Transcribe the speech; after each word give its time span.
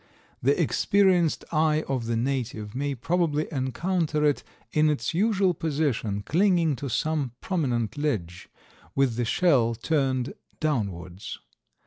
The 0.41 0.59
experienced 0.59 1.45
eye 1.51 1.83
of 1.87 2.07
the 2.07 2.15
native 2.17 2.73
may 2.73 2.95
probably 2.95 3.47
encounter 3.51 4.25
it 4.25 4.43
in 4.71 4.89
its 4.89 5.13
usual 5.13 5.53
position, 5.53 6.23
clinging 6.23 6.75
to 6.77 6.89
some 6.89 7.33
prominent 7.39 7.99
ledge, 7.99 8.49
with 8.95 9.15
the 9.15 9.25
shell 9.25 9.75
turned 9.75 10.33
downwards. 10.59 11.37